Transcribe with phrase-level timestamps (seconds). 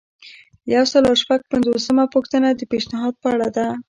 [0.73, 3.67] یو سل او شپږ پنځوسمه پوښتنه د پیشنهاد په اړه ده.